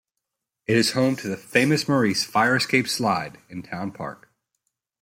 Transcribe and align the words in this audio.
It 0.65 0.77
is 0.77 0.93
home 0.93 1.15
to 1.17 1.27
the 1.27 1.37
"Famous 1.37 1.87
Maurice 1.87 2.23
Fire 2.23 2.55
Escape 2.55 2.87
Slide" 2.87 3.37
in 3.49 3.61
the 3.61 3.67
town 3.67 3.91
park. 3.91 4.31